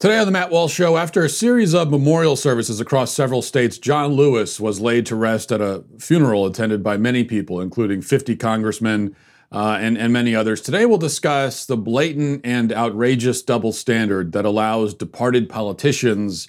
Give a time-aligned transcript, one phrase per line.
[0.00, 3.76] Today on the Matt Walsh Show, after a series of memorial services across several states,
[3.76, 8.34] John Lewis was laid to rest at a funeral attended by many people, including 50
[8.36, 9.14] congressmen
[9.52, 10.62] uh, and, and many others.
[10.62, 16.48] Today, we'll discuss the blatant and outrageous double standard that allows departed politicians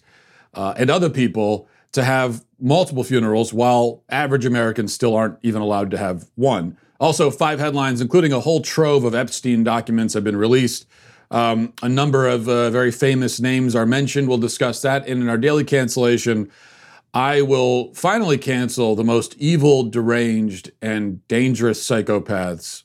[0.54, 5.92] uh, and other people to have multiple funerals while average Americans still aren't even allowed
[5.92, 6.78] to have one.
[7.02, 10.86] Also, five headlines, including a whole trove of Epstein documents, have been released.
[11.32, 14.28] Um, a number of uh, very famous names are mentioned.
[14.28, 15.08] We'll discuss that.
[15.08, 16.52] And in our daily cancellation,
[17.14, 22.84] I will finally cancel the most evil, deranged, and dangerous psychopaths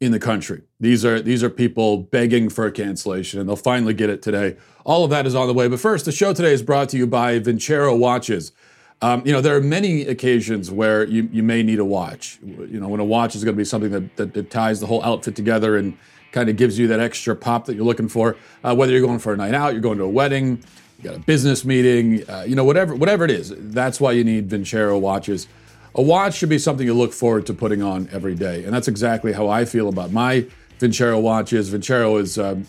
[0.00, 0.62] in the country.
[0.80, 4.56] These are these are people begging for a cancellation, and they'll finally get it today.
[4.84, 5.68] All of that is on the way.
[5.68, 8.52] But first, the show today is brought to you by Vincero Watches.
[9.00, 12.38] Um, you know, there are many occasions where you, you may need a watch.
[12.42, 14.86] You know, when a watch is going to be something that, that, that ties the
[14.86, 15.96] whole outfit together and
[16.32, 18.36] kind of gives you that extra pop that you're looking for.
[18.64, 20.62] Uh, whether you're going for a night out, you're going to a wedding,
[20.98, 23.52] you got a business meeting, uh, you know, whatever whatever it is.
[23.56, 25.46] That's why you need Vincero watches.
[25.94, 28.88] A watch should be something you look forward to putting on every day, and that's
[28.88, 30.46] exactly how I feel about my
[30.78, 31.70] Vincero watches.
[31.70, 32.66] Vincero is um,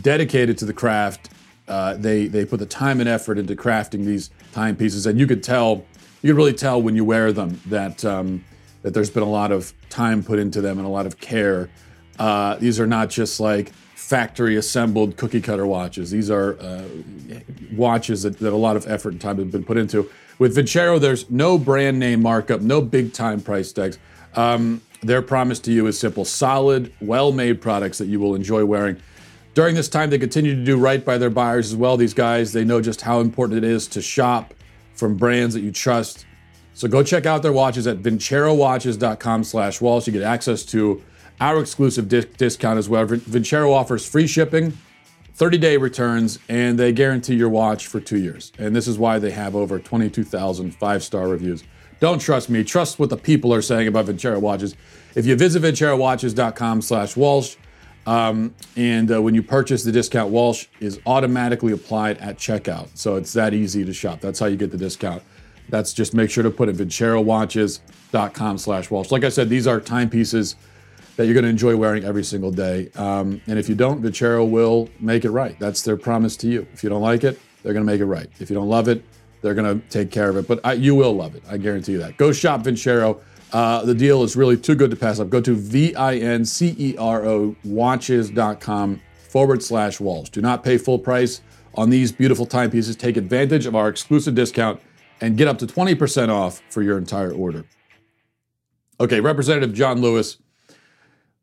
[0.00, 1.30] dedicated to the craft.
[1.68, 5.42] Uh, they they put the time and effort into crafting these timepieces, and you could
[5.42, 5.84] tell,
[6.22, 8.44] you could really tell when you wear them that um,
[8.82, 11.68] that there's been a lot of time put into them and a lot of care.
[12.18, 16.10] Uh, these are not just like factory assembled cookie cutter watches.
[16.10, 16.84] These are uh,
[17.72, 20.08] watches that, that a lot of effort and time have been put into.
[20.38, 23.98] With Vincero, there's no brand name markup, no big time price tags.
[24.34, 28.64] Um, their promise to you is simple solid, well made products that you will enjoy
[28.64, 28.96] wearing.
[29.54, 31.96] During this time, they continue to do right by their buyers as well.
[31.96, 34.52] These guys, they know just how important it is to shop
[34.94, 36.26] from brands that you trust.
[36.74, 40.06] So go check out their watches at vincerowatches.com slash Walsh.
[40.06, 41.02] You get access to
[41.40, 43.06] our exclusive di- discount as well.
[43.06, 44.76] Vincero offers free shipping,
[45.34, 48.52] 30 day returns, and they guarantee your watch for two years.
[48.58, 51.64] And this is why they have over 22,000 five star reviews.
[51.98, 54.76] Don't trust me, trust what the people are saying about Vincero watches.
[55.14, 57.56] If you visit vincerowatches.com slash Walsh,
[58.06, 62.88] um, and uh, when you purchase the discount, Walsh is automatically applied at checkout.
[62.94, 64.20] So it's that easy to shop.
[64.20, 65.22] That's how you get the discount.
[65.68, 69.10] That's just make sure to put it vincerowatches.com slash Walsh.
[69.10, 70.54] Like I said, these are timepieces
[71.16, 72.90] that you're going to enjoy wearing every single day.
[72.94, 75.58] Um, and if you don't, Vincero will make it right.
[75.58, 76.66] That's their promise to you.
[76.72, 78.28] If you don't like it, they're going to make it right.
[78.38, 79.02] If you don't love it,
[79.40, 80.46] they're going to take care of it.
[80.46, 81.42] But I, you will love it.
[81.48, 82.16] I guarantee you that.
[82.16, 83.20] Go shop Vincero.
[83.52, 85.30] Uh, the deal is really too good to pass up.
[85.30, 85.96] Go to V-I-N-C-E-R-O
[87.64, 90.30] watches.com forward slash Walsh.
[90.30, 91.42] Do not pay full price
[91.74, 92.96] on these beautiful timepieces.
[92.96, 94.80] Take advantage of our exclusive discount
[95.20, 97.64] and get up to 20% off for your entire order.
[98.98, 100.38] Okay, Representative John Lewis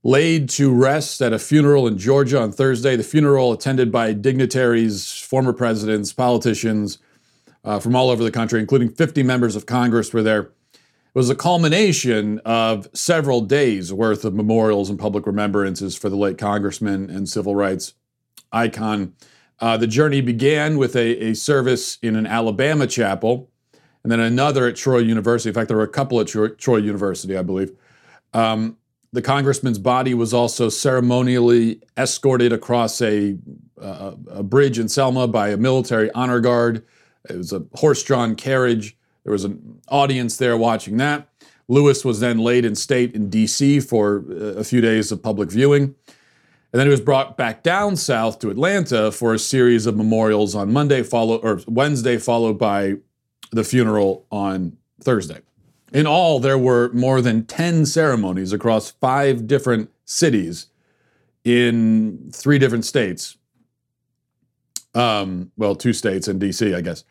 [0.04, 2.96] laid to rest at a funeral in Georgia on Thursday.
[2.96, 7.00] The funeral attended by dignitaries, former presidents, politicians
[7.64, 10.52] uh, from all over the country, including 50 members of Congress were there.
[10.74, 16.16] It was a culmination of several days worth of memorials and public remembrances for the
[16.16, 17.94] late congressman and civil rights
[18.52, 19.14] icon.
[19.60, 23.50] Uh, the journey began with a, a, service in an Alabama chapel
[24.02, 25.50] and then another at Troy University.
[25.50, 27.72] In fact, there were a couple at Troy, University, I believe.
[28.34, 28.78] Um,
[29.14, 33.38] the congressman's body was also ceremonially escorted across a,
[33.80, 36.84] uh, a bridge in Selma by a military honor guard.
[37.30, 38.98] It was a horse drawn carriage.
[39.24, 41.30] There was an audience there watching that.
[41.68, 43.80] Lewis was then laid in state in D.C.
[43.82, 45.96] for uh, a few days of public viewing.
[46.74, 50.56] And then he was brought back down south to Atlanta for a series of memorials
[50.56, 52.96] on Monday, follow, or Wednesday, followed by
[53.52, 55.42] the funeral on Thursday.
[55.94, 60.68] In all, there were more than 10 ceremonies across five different cities
[61.44, 63.38] in three different states.
[64.96, 67.04] Um, well, two states and DC, I guess.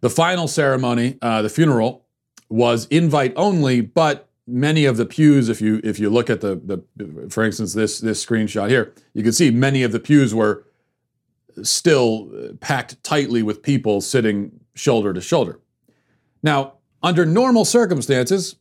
[0.00, 2.06] The final ceremony, uh, the funeral,
[2.48, 6.56] was invite only, but many of the pews, if you if you look at the
[6.56, 10.64] the, for instance, this this screenshot here, you can see many of the pews were
[11.62, 12.30] still
[12.60, 15.60] packed tightly with people sitting shoulder to shoulder.
[16.42, 18.56] Now, under normal circumstances,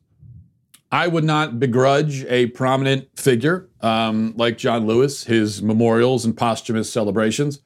[0.92, 6.92] I would not begrudge a prominent figure um, like John Lewis, his memorials and posthumous
[6.92, 7.60] celebrations.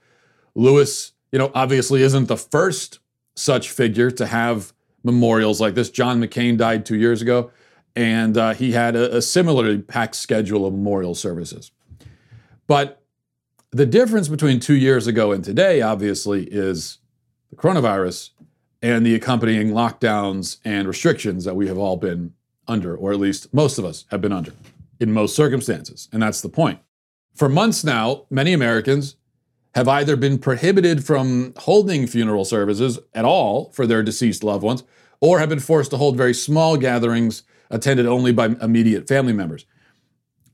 [0.55, 2.99] Lewis, you know, obviously isn't the first
[3.35, 4.73] such figure to have
[5.03, 5.89] memorials like this.
[5.89, 7.51] John McCain died two years ago,
[7.95, 11.71] and uh, he had a, a similarly packed schedule of memorial services.
[12.67, 13.01] But
[13.71, 16.99] the difference between two years ago and today, obviously, is
[17.49, 18.31] the coronavirus
[18.83, 22.33] and the accompanying lockdowns and restrictions that we have all been
[22.67, 24.51] under, or at least most of us have been under
[24.99, 26.09] in most circumstances.
[26.11, 26.79] And that's the point.
[27.33, 29.15] For months now, many Americans
[29.73, 34.83] have either been prohibited from holding funeral services at all for their deceased loved ones
[35.21, 39.65] or have been forced to hold very small gatherings attended only by immediate family members.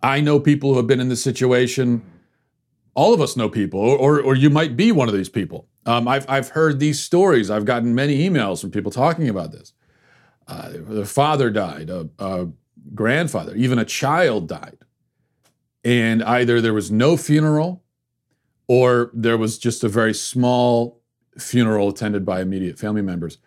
[0.04, 2.04] I know people who have been in this situation.
[2.94, 5.68] All of us know people, or, or you might be one of these people.
[5.86, 7.50] Um, I've, I've heard these stories.
[7.50, 9.74] I've gotten many emails from people talking about this.
[10.48, 12.48] Uh, the father died, a, a
[12.94, 14.78] grandfather, even a child died.
[15.84, 17.84] And either there was no funeral
[18.68, 21.02] or there was just a very small
[21.38, 23.38] funeral attended by immediate family members.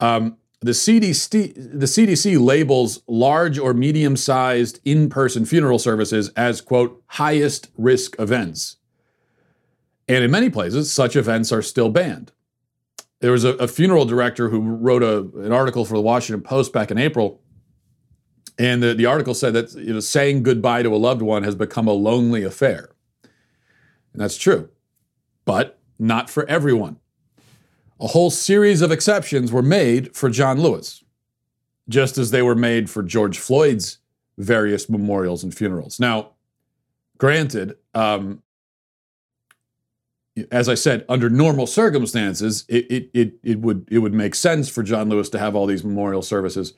[0.00, 6.60] Um, the CDC, the CDC labels large or medium sized in person funeral services as,
[6.60, 8.76] quote, highest risk events.
[10.08, 12.32] And in many places, such events are still banned.
[13.20, 16.72] There was a, a funeral director who wrote a, an article for the Washington Post
[16.72, 17.40] back in April.
[18.58, 21.54] And the, the article said that you know, saying goodbye to a loved one has
[21.54, 22.90] become a lonely affair.
[24.12, 24.68] And that's true,
[25.44, 26.98] but not for everyone.
[28.00, 31.04] A whole series of exceptions were made for John Lewis,
[31.88, 33.98] just as they were made for George Floyd's
[34.36, 36.00] various memorials and funerals.
[36.00, 36.32] Now,
[37.18, 38.41] granted, um,
[40.50, 44.68] as I said, under normal circumstances, it, it, it, it, would, it would make sense
[44.68, 46.74] for John Lewis to have all these memorial services.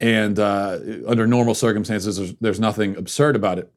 [0.00, 3.72] And uh, under normal circumstances, there's, there's nothing absurd about it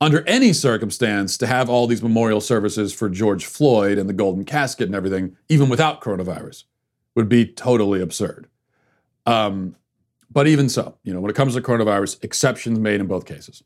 [0.00, 4.44] under any circumstance to have all these memorial services for George Floyd and the golden
[4.44, 6.64] casket and everything, even without coronavirus,
[7.14, 8.48] would be totally absurd.
[9.24, 9.76] Um,
[10.30, 13.62] but even so, you know, when it comes to coronavirus, exceptions made in both cases.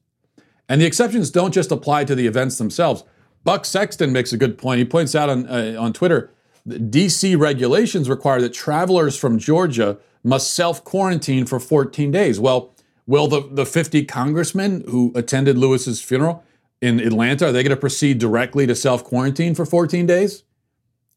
[0.68, 3.02] And the exceptions don't just apply to the events themselves.
[3.44, 4.78] Buck Sexton makes a good point.
[4.78, 6.30] He points out on, uh, on Twitter
[6.66, 12.38] that DC regulations require that travelers from Georgia must self quarantine for 14 days.
[12.38, 12.74] Well,
[13.10, 16.44] Will the, the 50 congressmen who attended Lewis's funeral
[16.80, 20.44] in Atlanta, are they going to proceed directly to self quarantine for 14 days?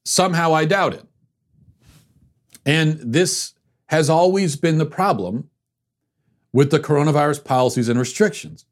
[0.04, 1.06] Somehow I doubt it.
[2.66, 3.54] And this
[3.90, 5.52] has always been the problem
[6.52, 8.66] with the coronavirus policies and restrictions.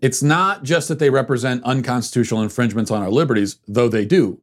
[0.00, 4.40] It's not just that they represent unconstitutional infringements on our liberties, though they do,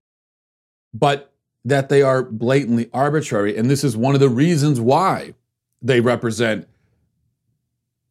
[0.93, 1.33] but
[1.63, 3.55] that they are blatantly arbitrary.
[3.55, 5.35] And this is one of the reasons why
[5.81, 6.67] they represent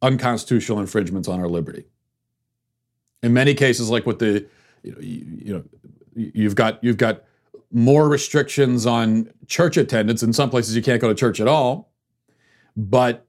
[0.01, 1.85] unconstitutional infringements on our liberty.
[3.21, 4.47] In many cases, like with the,
[4.83, 5.63] you know, you, know,
[6.15, 7.23] you've got you've got
[7.71, 10.23] more restrictions on church attendance.
[10.23, 11.91] In some places, you can't go to church at all,
[12.75, 13.27] but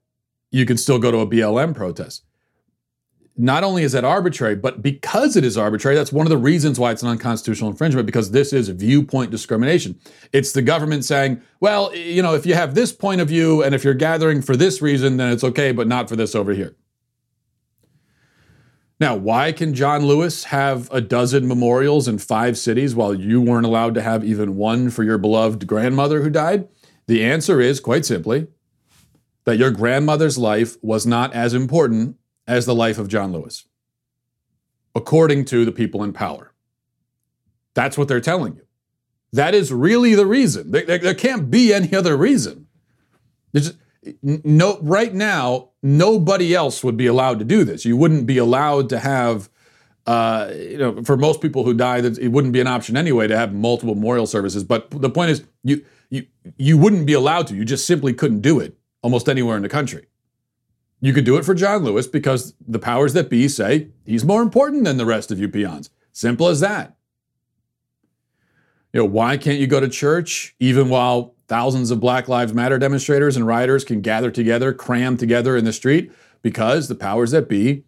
[0.51, 2.25] you can still go to a BLM protest
[3.37, 6.79] not only is that arbitrary, but because it is arbitrary, that's one of the reasons
[6.79, 9.99] why it's an unconstitutional infringement, because this is viewpoint discrimination.
[10.33, 13.75] It's the government saying, well, you know, if you have this point of view and
[13.75, 16.77] if you're gathering for this reason, then it's okay, but not for this over here.
[19.01, 23.67] Now, why can John Lewis have a dozen memorials in five cities while you weren't
[23.67, 26.69] allowed to have even one for your beloved grandmother who died?
[27.07, 28.47] The answer is quite simply
[29.45, 32.17] that your grandmother's life was not as important
[32.47, 33.67] as the life of John Lewis,
[34.95, 36.53] according to the people in power.
[37.75, 38.67] That's what they're telling you.
[39.33, 40.71] That is really the reason.
[40.73, 42.67] There, there, there can't be any other reason.
[43.53, 43.73] There's
[44.23, 47.85] no, right now, nobody else would be allowed to do this.
[47.85, 49.49] You wouldn't be allowed to have,
[50.07, 53.37] uh, you know, for most people who die, it wouldn't be an option anyway to
[53.37, 54.65] have multiple memorial services.
[54.65, 57.55] But the point is, you you you wouldn't be allowed to.
[57.55, 60.07] You just simply couldn't do it almost anywhere in the country.
[61.03, 64.41] You could do it for John Lewis because the powers that be say he's more
[64.41, 65.91] important than the rest of you peons.
[66.13, 66.97] Simple as that.
[68.93, 72.79] You know, why can't you go to church even while thousands of Black Lives Matter
[72.79, 76.13] demonstrators and rioters can gather together, cram together in the street?
[76.41, 77.83] Because the powers that be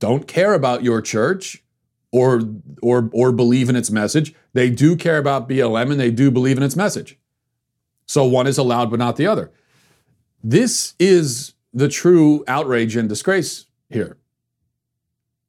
[0.00, 1.62] don't care about your church
[2.10, 2.42] or
[2.82, 4.34] or or believe in its message.
[4.54, 7.16] They do care about BLM and they do believe in its message.
[8.06, 9.52] So one is allowed but not the other.
[10.42, 14.16] This is the true outrage and disgrace here.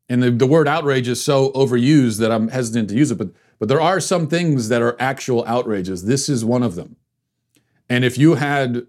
[0.10, 3.30] And the, the word outrage is so overused that I'm hesitant to use it, but,
[3.60, 6.06] but there are some things that are actual outrages.
[6.06, 6.96] This is one of them.
[7.90, 8.86] And if you had,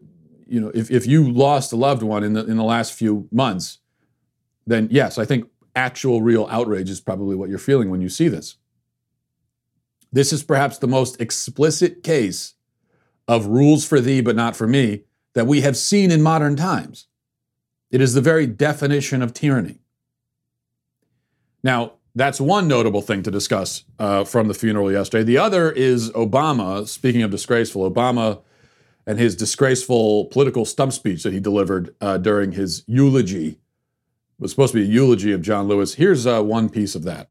[0.47, 3.29] you know, if, if you lost a loved one in the, in the last few
[3.33, 3.79] months,
[4.67, 8.29] then yes, I think actual real outrage is probably what you're feeling when you see
[8.29, 8.57] this.
[10.13, 12.55] This is perhaps the most explicit case
[13.27, 15.03] of rules for thee but not for me
[15.35, 17.08] that we have seen in modern times.
[17.91, 19.81] It is the very definition of tyranny.
[21.63, 25.25] Now, that's one notable thing to discuss uh, from the funeral yesterday.
[25.25, 28.43] The other is Obama, speaking of disgraceful, Obama
[29.07, 33.49] and his disgraceful political stump speech that he delivered uh, during his eulogy.
[33.49, 33.59] It
[34.39, 35.95] was supposed to be a eulogy of John Lewis.
[35.95, 37.31] Here's uh, one piece of that.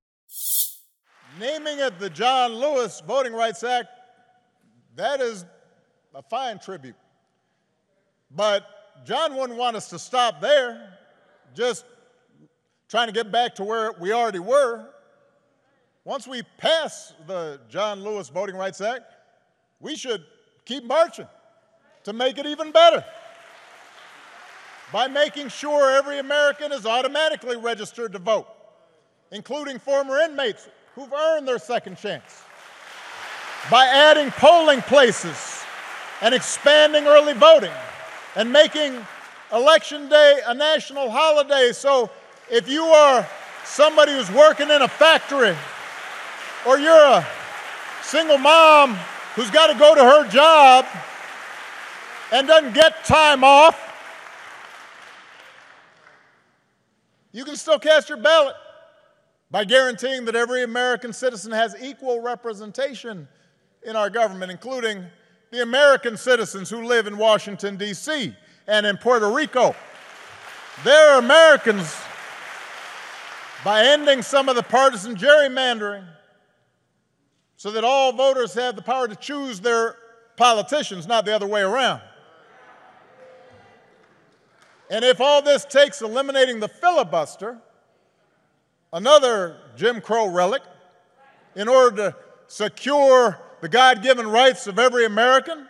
[1.40, 3.90] naming it the John Lewis Voting Rights Act,
[4.96, 5.46] that is
[6.16, 6.96] a fine tribute.
[8.32, 8.66] But
[9.06, 10.94] John wouldn't want us to stop there,
[11.56, 11.86] just
[12.90, 14.90] trying to get back to where we already were.
[16.04, 19.04] Once we pass the John Lewis Voting Rights Act,
[19.80, 20.24] we should
[20.66, 21.28] keep marching
[22.04, 23.04] to make it even better
[24.92, 28.48] by making sure every American is automatically registered to vote,
[29.32, 32.44] including former inmates who've earned their second chance,
[33.70, 35.62] by adding polling places
[36.22, 37.74] and expanding early voting
[38.38, 39.04] and making
[39.52, 41.72] Election Day a national holiday.
[41.74, 42.10] So
[42.52, 43.28] if you are
[43.66, 45.56] somebody who's working in a factory
[46.66, 47.28] or you're a
[48.04, 48.96] single mom
[49.36, 50.86] who's got to go to her job
[52.32, 53.84] and doesn't get time off,
[57.32, 58.56] you can still cast your ballot
[59.50, 63.28] by guaranteeing that every American citizen has equal representation
[63.82, 65.06] in our government, including
[65.52, 68.36] the American citizens who live in Washington, D.C.
[68.68, 69.76] and in Puerto Rico.
[70.84, 71.96] They're Americans
[73.64, 76.06] by ending some of the partisan gerrymandering
[77.56, 79.96] so that all voters have the power to choose their
[80.36, 82.02] politicians, not the other way around.
[84.90, 87.58] And if all this takes eliminating the filibuster,
[88.94, 90.62] another Jim Crow relic,
[91.56, 92.16] in order to
[92.48, 95.68] secure the God given rights of every American,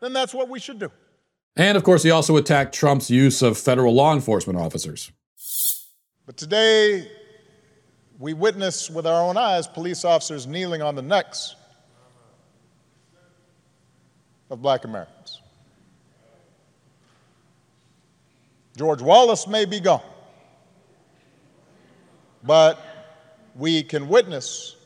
[0.00, 0.90] then that's what we should do.
[1.56, 5.12] And of course, he also attacked Trump's use of federal law enforcement officers.
[6.26, 7.10] But today,
[8.18, 11.56] we witness with our own eyes police officers kneeling on the necks
[14.50, 15.40] of black Americans.
[18.76, 20.02] George Wallace may be gone,
[22.42, 22.78] but
[23.54, 24.76] we can witness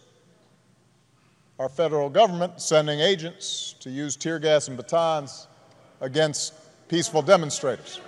[1.58, 5.48] our federal government sending agents to use tear gas and batons
[6.00, 6.54] against
[6.88, 8.00] peaceful demonstrators.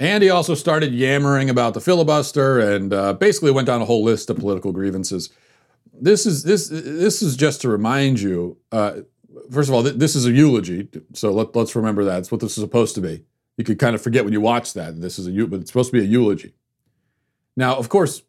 [0.00, 4.04] And he also started yammering about the filibuster and uh, basically went down a whole
[4.04, 5.30] list of political grievances.
[5.92, 8.58] This is this this is just to remind you.
[8.70, 9.00] Uh,
[9.50, 12.20] first of all, th- this is a eulogy, so let, us remember that.
[12.20, 13.24] It's what this is supposed to be.
[13.56, 15.00] You could kind of forget when you watch that.
[15.00, 16.54] This is a but it's supposed to be a eulogy.
[17.56, 18.22] Now, of course,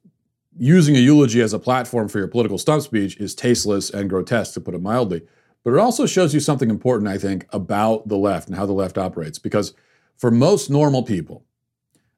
[0.58, 4.54] using a eulogy as a platform for your political stump speech is tasteless and grotesque,
[4.54, 5.22] to put it mildly.
[5.64, 8.74] But it also shows you something important, I think, about the left and how the
[8.74, 9.40] left operates.
[9.40, 9.74] Because
[10.18, 11.46] for most normal people,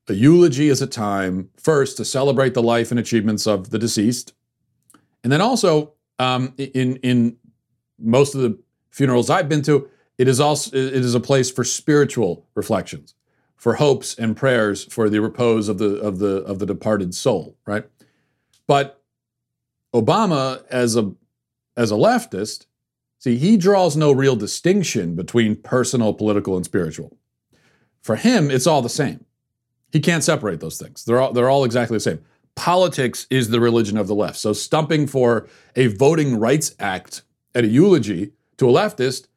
[0.07, 4.33] a eulogy is a time, first, to celebrate the life and achievements of the deceased.
[5.23, 7.37] And then also, um, in, in
[7.97, 8.59] most of the
[8.89, 13.15] funerals I've been to, it is also it is a place for spiritual reflections,
[13.55, 17.57] for hopes and prayers for the repose of the of the of the departed soul,
[17.65, 17.85] right?
[18.71, 19.03] But
[19.93, 21.11] Obama, as a
[21.75, 22.67] as a leftist,
[23.19, 27.17] see, he draws no real distinction between personal, political, and spiritual.
[28.01, 29.25] For him, it's all the same.
[29.91, 31.03] He can't separate those things.
[31.03, 32.21] They're all, they're all exactly the same.
[32.55, 34.37] Politics is the religion of the left.
[34.37, 37.23] So stumping for a voting rights act
[37.53, 39.27] at a eulogy to a leftist,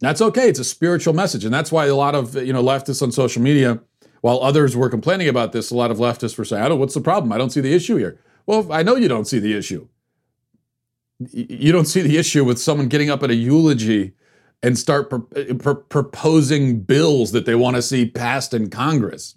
[0.00, 0.48] that's okay.
[0.48, 1.44] It's a spiritual message.
[1.44, 3.80] And that's why a lot of you know leftists on social media,
[4.22, 6.94] while others were complaining about this, a lot of leftists were saying, I don't, what's
[6.94, 7.30] the problem?
[7.30, 8.18] I don't see the issue here.
[8.48, 9.88] Well, I know you don't see the issue.
[11.18, 14.14] You don't see the issue with someone getting up at a eulogy
[14.62, 19.36] and start pr- pr- proposing bills that they want to see passed in Congress.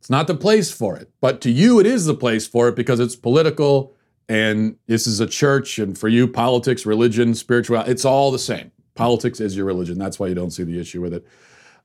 [0.00, 1.12] It's not the place for it.
[1.20, 3.94] But to you, it is the place for it because it's political
[4.28, 5.78] and this is a church.
[5.78, 8.72] And for you, politics, religion, spirituality, it's all the same.
[8.96, 9.96] Politics is your religion.
[9.96, 11.24] That's why you don't see the issue with it.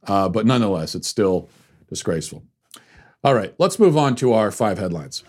[0.08, 1.48] Uh, but nonetheless, it's still
[1.90, 2.44] disgraceful.
[3.24, 5.24] All right, let's move on to our five headlines.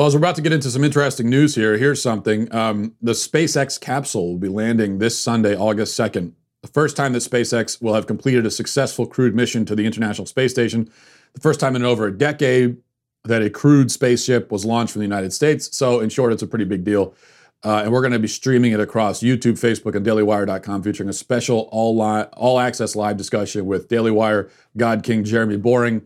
[0.00, 2.50] Well, as we're about to get into some interesting news here, here's something.
[2.54, 6.32] Um, the SpaceX capsule will be landing this Sunday, August 2nd.
[6.62, 10.24] The first time that SpaceX will have completed a successful crewed mission to the International
[10.24, 10.90] Space Station.
[11.34, 12.78] The first time in over a decade
[13.24, 15.76] that a crewed spaceship was launched from the United States.
[15.76, 17.14] So, in short, it's a pretty big deal.
[17.62, 21.12] Uh, and we're going to be streaming it across YouTube, Facebook, and DailyWire.com, featuring a
[21.12, 26.02] special all, li- all access live discussion with Daily Wire God King Jeremy Boring.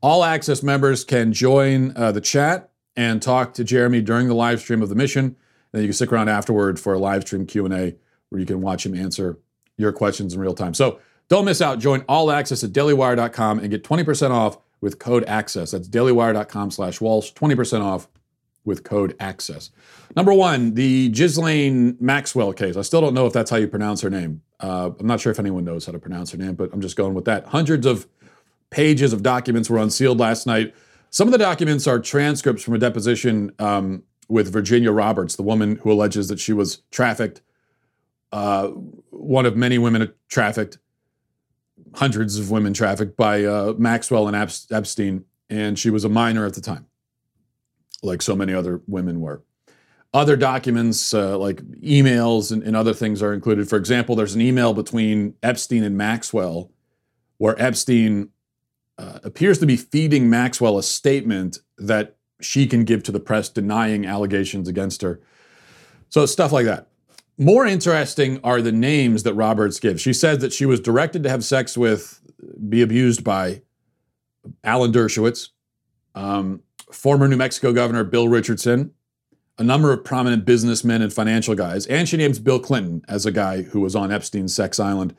[0.00, 4.60] All access members can join uh, the chat and talk to Jeremy during the live
[4.60, 5.24] stream of the mission.
[5.24, 5.36] And
[5.72, 7.96] then you can stick around afterward for a live stream Q&A
[8.30, 9.38] where you can watch him answer
[9.76, 10.74] your questions in real time.
[10.74, 10.98] So
[11.28, 11.78] don't miss out.
[11.78, 15.72] Join All Access at dailywire.com and get 20% off with code ACCESS.
[15.72, 18.08] That's dailywire.com slash Walsh, 20% off
[18.66, 19.70] with code ACCESS.
[20.14, 22.76] Number one, the Ghislaine Maxwell case.
[22.76, 24.42] I still don't know if that's how you pronounce her name.
[24.60, 26.96] Uh, I'm not sure if anyone knows how to pronounce her name, but I'm just
[26.96, 27.46] going with that.
[27.46, 28.06] Hundreds of
[28.70, 30.74] pages of documents were unsealed last night.
[31.10, 35.76] Some of the documents are transcripts from a deposition um, with Virginia Roberts, the woman
[35.76, 37.42] who alleges that she was trafficked,
[38.32, 38.68] uh,
[39.10, 40.78] one of many women trafficked,
[41.94, 46.54] hundreds of women trafficked by uh, Maxwell and Epstein, and she was a minor at
[46.54, 46.86] the time,
[48.02, 49.42] like so many other women were.
[50.14, 53.68] Other documents, uh, like emails and, and other things, are included.
[53.68, 56.70] For example, there's an email between Epstein and Maxwell
[57.38, 58.30] where Epstein
[58.98, 63.48] uh, appears to be feeding Maxwell a statement that she can give to the press
[63.48, 65.20] denying allegations against her.
[66.08, 66.88] So, stuff like that.
[67.38, 70.00] More interesting are the names that Roberts gives.
[70.00, 72.20] She says that she was directed to have sex with,
[72.68, 73.62] be abused by
[74.64, 75.50] Alan Dershowitz,
[76.14, 76.62] um,
[76.92, 78.92] former New Mexico Governor Bill Richardson,
[79.58, 83.32] a number of prominent businessmen and financial guys, and she names Bill Clinton as a
[83.32, 85.14] guy who was on Epstein's sex island.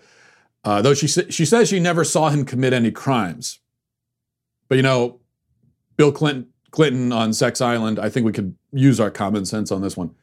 [0.64, 3.60] Uh, though she she says she never saw him commit any crimes.
[4.68, 5.20] But you know,
[5.96, 9.82] Bill Clinton Clinton on Sex Island, I think we could use our common sense on
[9.82, 10.14] this one.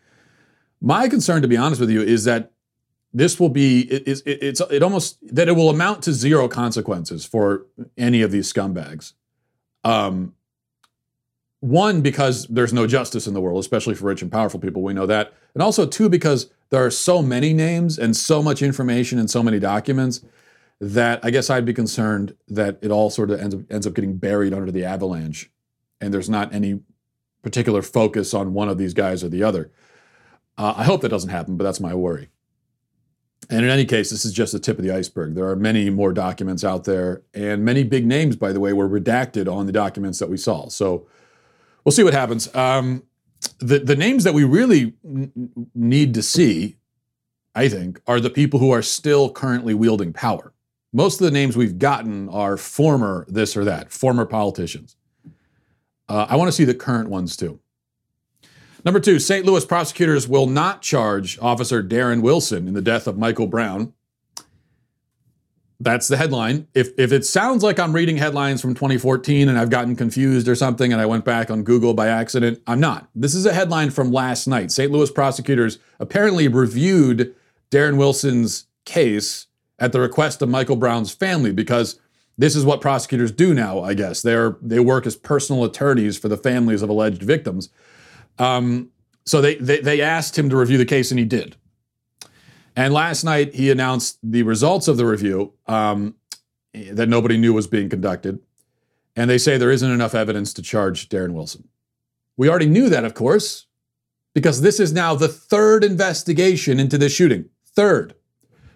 [0.81, 2.53] My concern, to be honest with you, is that
[3.13, 7.25] this will be it, it, it's it almost that it will amount to zero consequences
[7.25, 9.15] for any of these scumbags.
[9.83, 10.35] Um,
[11.65, 14.83] one because there's no justice in the world, especially for rich and powerful people.
[14.83, 18.63] We know that, and also two because there are so many names and so much
[18.63, 20.21] information and so many documents
[20.81, 23.95] that I guess I'd be concerned that it all sort of ends up, ends up
[23.95, 25.51] getting buried under the avalanche
[26.01, 26.81] and there's not any
[27.43, 29.71] particular focus on one of these guys or the other.
[30.59, 32.29] Uh, I hope that doesn't happen, but that's my worry.
[33.51, 35.35] And in any case, this is just the tip of the iceberg.
[35.35, 38.89] There are many more documents out there, and many big names, by the way, were
[38.89, 40.69] redacted on the documents that we saw.
[40.69, 41.07] So
[41.85, 42.55] we'll see what happens.
[42.55, 43.03] Um,
[43.59, 46.77] the the names that we really n- need to see,
[47.55, 50.53] I think, are the people who are still currently wielding power.
[50.93, 54.97] Most of the names we've gotten are former this or that, former politicians.
[56.09, 57.61] Uh, I want to see the current ones too.
[58.85, 59.47] Number two, St.
[59.47, 63.95] Louis prosecutors will not charge Officer Darren Wilson in the death of Michael Brown.
[65.85, 66.67] That's the headline.
[66.73, 70.55] If, if it sounds like I'm reading headlines from 2014 and I've gotten confused or
[70.55, 73.11] something and I went back on Google by accident, I'm not.
[73.15, 74.73] This is a headline from last night.
[74.73, 74.91] St.
[74.91, 77.35] Louis prosecutors apparently reviewed
[77.71, 79.47] Darren Wilson's case
[79.79, 82.01] at the request of Michael Brown's family because
[82.39, 84.23] this is what prosecutors do now, I guess.
[84.23, 87.69] They're they work as personal attorneys for the families of alleged victims.
[88.39, 88.91] Um,
[89.27, 91.57] so they, they they asked him to review the case, and he did.
[92.77, 96.17] And last night he announced the results of the review um,
[96.73, 98.41] that nobody knew was being conducted,
[99.15, 101.69] and they say there isn't enough evidence to charge Darren Wilson.
[102.37, 103.67] We already knew that, of course,
[104.35, 107.49] because this is now the third investigation into this shooting.
[107.65, 108.15] Third,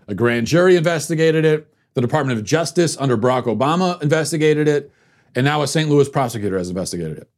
[0.06, 1.72] a grand jury investigated it.
[1.94, 4.92] The Department of Justice under Barack Obama investigated it,
[5.34, 5.90] and now a St.
[5.90, 7.28] Louis prosecutor has investigated it.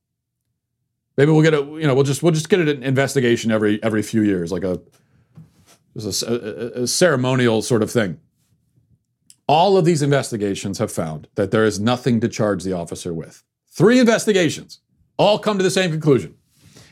[1.17, 4.03] Maybe we'll get a you know we'll just we'll just get an investigation every every
[4.03, 4.81] few years, like a
[6.05, 8.19] just a, a, a ceremonial sort of thing.
[9.47, 13.43] All of these investigations have found that there is nothing to charge the officer with.
[13.69, 14.81] Three investigations
[15.19, 16.35] all come to the same conclusion.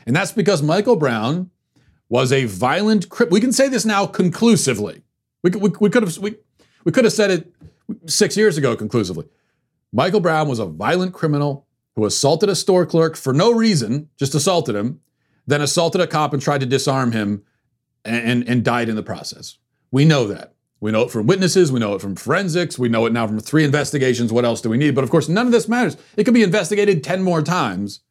[0.05, 1.51] And that's because Michael Brown
[2.09, 3.31] was a violent crip.
[3.31, 5.03] We can say this now conclusively.
[5.43, 6.35] We, we, we could have we,
[6.83, 7.53] we could have said it
[8.07, 9.25] six years ago conclusively.
[9.93, 14.35] Michael Brown was a violent criminal who assaulted a store clerk for no reason, just
[14.35, 15.01] assaulted him,
[15.47, 17.43] then assaulted a cop and tried to disarm him
[18.05, 19.57] and, and, died in the process.
[19.91, 20.53] We know that.
[20.79, 21.71] We know it from witnesses.
[21.71, 22.79] We know it from forensics.
[22.79, 24.31] We know it now from three investigations.
[24.31, 24.95] What else do we need?
[24.95, 25.97] But of course, none of this matters.
[26.15, 28.01] It could be investigated 10 more times.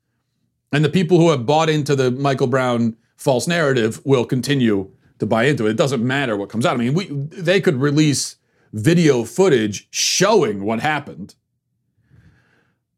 [0.73, 5.27] And the people who have bought into the Michael Brown false narrative will continue to
[5.27, 5.71] buy into it.
[5.71, 6.75] It doesn't matter what comes out.
[6.75, 8.37] I mean, we, they could release
[8.73, 11.35] video footage showing what happened,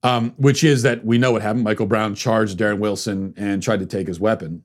[0.03, 1.65] um, which is that we know what happened.
[1.65, 4.65] Michael Brown charged Darren Wilson and tried to take his weapon.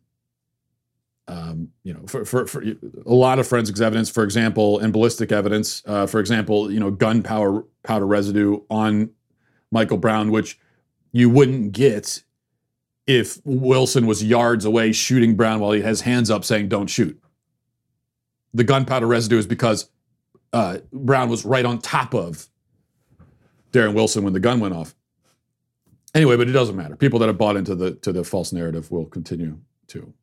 [1.28, 5.32] Um, you know, for, for, for, a lot of forensics evidence, for example, and ballistic
[5.32, 9.10] evidence, uh, for example, you know, gunpowder powder residue on
[9.72, 10.60] Michael Brown, which
[11.12, 12.24] you wouldn't get
[13.08, 17.20] if Wilson was yards away shooting Brown while he has hands up saying, don't shoot.
[18.54, 19.90] The gunpowder residue is because
[20.54, 22.48] uh, Brown was right on top of
[23.72, 24.96] Darren Wilson when the gun went off.
[26.14, 26.96] Anyway, but it doesn't matter.
[26.96, 30.14] People that have bought into the to the false narrative will continue to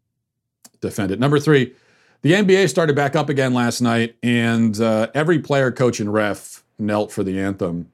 [0.82, 1.18] defend it.
[1.18, 1.74] Number three,
[2.20, 6.62] the NBA started back up again last night, and uh, every player, coach, and ref
[6.78, 7.90] knelt for the anthem.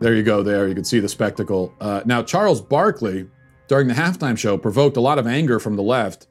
[0.00, 0.42] There you go.
[0.42, 1.74] There you can see the spectacle.
[1.80, 3.28] Uh, now, Charles Barkley,
[3.68, 6.26] during the halftime show, provoked a lot of anger from the left.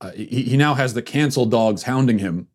[0.00, 2.48] Uh, he, he now has the cancel dogs hounding him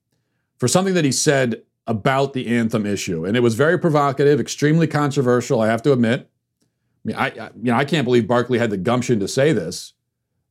[0.58, 4.88] for something that he said about the anthem issue, and it was very provocative, extremely
[4.88, 5.62] controversial.
[5.62, 6.30] I have to admit.
[6.30, 9.54] I mean, I, I you know I can't believe Barkley had the gumption to say
[9.54, 9.94] this.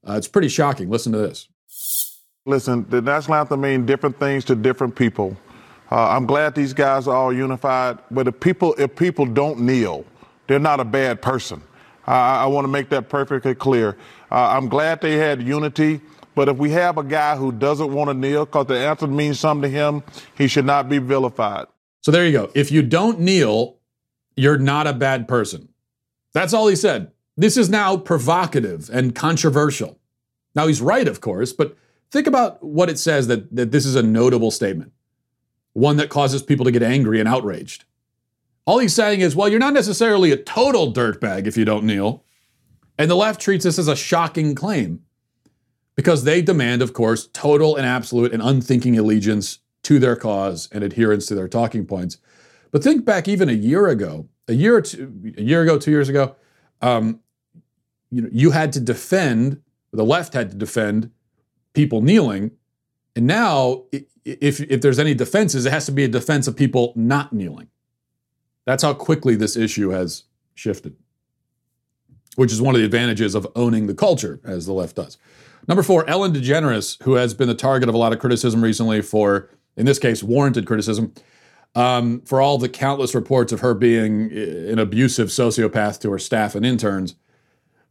[0.09, 0.89] Uh, it's pretty shocking.
[0.89, 1.49] Listen to this.
[2.49, 5.37] Listen, the national anthem means different things to different people.
[5.91, 10.05] Uh, I'm glad these guys are all unified, but if people if people don't kneel,
[10.47, 11.61] they're not a bad person.
[12.07, 13.97] Uh, I want to make that perfectly clear.
[14.31, 16.01] Uh, I'm glad they had unity,
[16.37, 19.41] but if we have a guy who doesn't want to kneel because the anthem means
[19.41, 20.05] something to him,
[20.37, 21.67] he should not be vilified.
[22.03, 22.51] So there you go.
[22.55, 23.79] If you don't kneel,
[24.37, 25.69] you're not a bad person.
[26.33, 27.11] That's all he said.
[27.37, 29.99] This is now provocative and controversial.
[30.55, 31.77] Now he's right, of course, but
[32.11, 34.93] think about what it says that, that this is a notable statement,
[35.73, 37.85] one that causes people to get angry and outraged.
[38.65, 42.25] All he's saying is, well, you're not necessarily a total dirtbag if you don't kneel.
[42.99, 45.03] And the left treats this as a shocking claim
[45.95, 50.83] because they demand, of course, total and absolute and unthinking allegiance to their cause and
[50.83, 52.19] adherence to their talking points.
[52.73, 56.09] But think back even a year ago, a year two, a year ago, two years
[56.09, 56.35] ago,
[56.83, 57.21] um,
[58.11, 61.11] you know, you had to defend, the left had to defend
[61.77, 62.51] people kneeling.
[63.15, 63.85] And now,
[64.25, 67.69] if, if there's any defenses, it has to be a defense of people not kneeling.
[68.65, 70.97] That's how quickly this issue has shifted,
[72.35, 75.19] which is one of the advantages of owning the culture, as the left does.
[75.69, 79.03] Number four, Ellen DeGeneres, who has been the target of a lot of criticism recently
[79.03, 81.13] for, in this case, warranted criticism,
[81.75, 86.55] um, for all the countless reports of her being an abusive sociopath to her staff
[86.55, 87.17] and interns,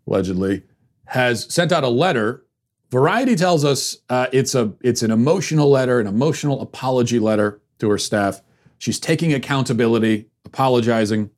[0.07, 0.63] allegedly,
[1.05, 2.44] has sent out a letter.
[2.95, 7.89] Variety tells us uh, it's a it's an emotional letter, an emotional apology letter to
[7.89, 8.41] her staff.
[8.77, 11.29] She's taking accountability apologizing.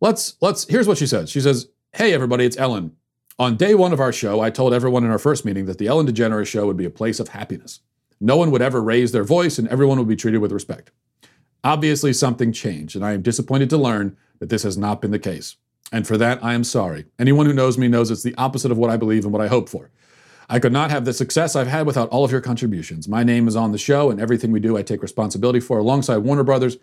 [0.00, 1.28] Let's let's here's what she says.
[1.28, 2.96] She says, "Hey everybody, it's Ellen.
[3.38, 5.86] On day 1 of our show, I told everyone in our first meeting that the
[5.86, 7.80] Ellen DeGeneres show would be a place of happiness.
[8.18, 10.90] No one would ever raise their voice and everyone would be treated with respect.
[11.62, 15.18] Obviously something changed, and I am disappointed to learn that this has not been the
[15.18, 15.56] case.
[15.92, 17.04] And for that, I am sorry.
[17.18, 19.48] Anyone who knows me knows it's the opposite of what I believe and what I
[19.48, 19.90] hope for.
[20.48, 23.08] I could not have the success I've had without all of your contributions.
[23.08, 26.18] My name is on the show, and everything we do, I take responsibility for alongside
[26.18, 26.76] Warner Brothers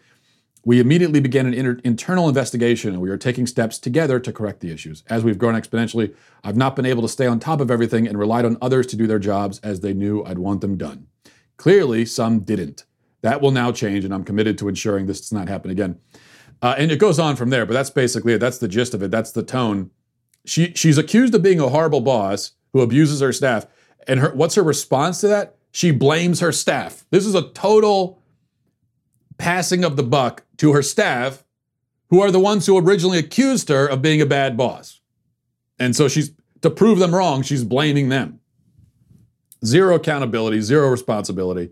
[0.64, 4.60] we immediately began an inter- internal investigation and we are taking steps together to correct
[4.60, 5.04] the issues.
[5.10, 8.18] As we've grown exponentially, I've not been able to stay on top of everything and
[8.18, 11.08] relied on others to do their jobs as they knew I'd want them done.
[11.58, 12.86] Clearly, some didn't.
[13.22, 16.00] That will now change, and I'm committed to ensuring this does not happen again.
[16.62, 18.40] Uh, and it goes on from there, but that's basically it.
[18.40, 19.12] That's the gist of it.
[19.12, 19.92] That's the tone.
[20.44, 23.66] She she's accused of being a horrible boss who abuses her staff.
[24.08, 25.56] And her what's her response to that?
[25.72, 27.06] She blames her staff.
[27.12, 28.22] This is a total
[29.38, 31.44] passing of the buck to her staff,
[32.10, 35.00] who are the ones who originally accused her of being a bad boss.
[35.80, 36.32] And so she's,
[36.62, 38.40] to prove them wrong, she's blaming them.
[39.66, 41.72] Zero accountability, zero responsibility,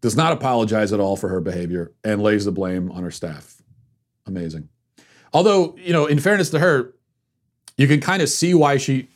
[0.00, 3.62] does not apologize at all for her behavior, and lays the blame on her staff.
[4.26, 4.68] Amazing.
[5.32, 6.94] Although, you know, in fairness to her,
[7.76, 9.08] you can kind of see why she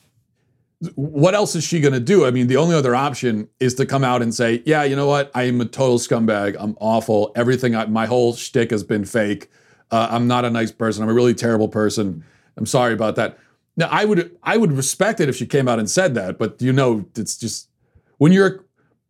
[0.95, 2.27] what else is she going to do?
[2.27, 5.07] I mean, the only other option is to come out and say, "Yeah, you know
[5.07, 5.31] what?
[5.35, 6.57] I am a total scumbag.
[6.59, 7.33] I'm awful.
[7.35, 9.51] Everything, I, my whole shtick has been fake.
[9.91, 11.03] Uh, I'm not a nice person.
[11.03, 12.25] I'm a really terrible person.
[12.57, 13.39] I'm sorry about that."
[13.79, 16.61] Now, I would, I would respect it if she came out and said that, but
[16.63, 17.69] you know, it's just
[18.19, 18.65] when you're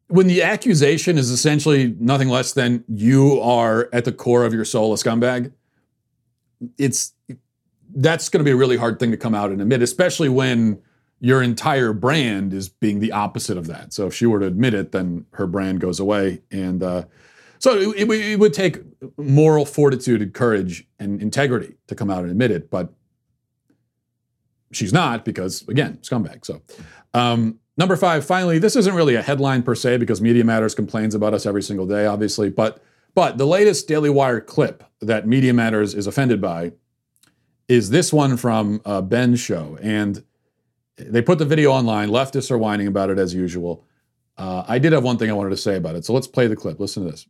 [0.09, 4.65] when the accusation is essentially nothing less than you are at the core of your
[4.65, 5.53] soul a scumbag.
[6.79, 7.13] It's
[7.95, 10.81] that's going to be a really hard thing to come out and admit, especially when
[11.21, 13.93] your entire brand is being the opposite of that.
[13.93, 16.43] So if she were to admit it, then her brand goes away.
[16.51, 17.05] And uh,
[17.59, 18.81] so it, it, it, would take
[19.17, 22.71] moral fortitude and courage and integrity to come out and admit it.
[22.71, 22.93] But
[24.73, 26.45] she's not because, again, scumbag.
[26.45, 26.61] So
[27.15, 31.15] um, number five, finally, this isn't really a headline per se because Media Matters complains
[31.15, 32.51] about us every single day, obviously.
[32.51, 32.83] But
[33.15, 36.73] but the latest Daily Wire clip that Media Matters is offended by
[37.67, 39.79] is this one from uh, Ben's show.
[39.81, 40.23] And
[40.97, 42.09] they put the video online.
[42.09, 43.85] Leftists are whining about it as usual.
[44.37, 46.47] Uh, I did have one thing I wanted to say about it, so let's play
[46.47, 46.79] the clip.
[46.79, 47.27] Listen to this.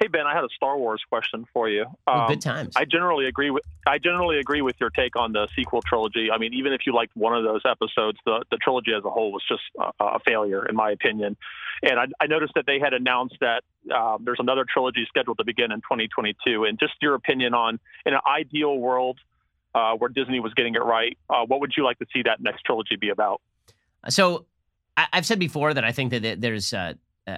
[0.00, 1.86] Hey Ben, I had a Star Wars question for you.
[2.08, 2.74] Um, good times.
[2.76, 6.30] I generally agree with I generally agree with your take on the sequel trilogy.
[6.32, 9.10] I mean, even if you liked one of those episodes, the the trilogy as a
[9.10, 11.36] whole was just a, a failure, in my opinion.
[11.82, 13.62] And I, I, noticed that they had announced that
[13.94, 16.64] um, there's another trilogy scheduled to begin in 2022.
[16.64, 19.18] And just your opinion on, in an ideal world,
[19.74, 21.16] uh, where Disney was getting it right.
[21.28, 23.40] Uh, what would you like to see that next trilogy be about?
[24.08, 24.46] So
[24.96, 26.94] I- have said before that I think that there's uh,